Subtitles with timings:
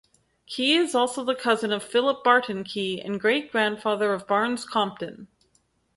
[0.47, 5.27] Key is also the cousin of Philip Barton Key and great-grandfather of Barnes Compton.